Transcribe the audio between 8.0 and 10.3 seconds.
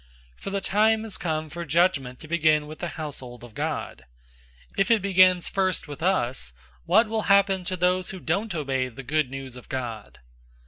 who don't obey the Good News of God?